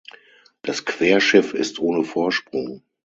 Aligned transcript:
Das 0.63 0.83
Querschiff 0.83 1.53
ist 1.53 1.77
ohne 1.77 2.03
Vorsprung. 2.03 2.81